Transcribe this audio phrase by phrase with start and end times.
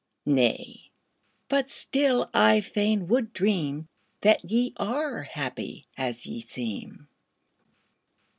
[0.25, 0.89] Nay
[1.47, 3.87] but still I fain would dream
[4.21, 7.07] That ye are happy as ye seem.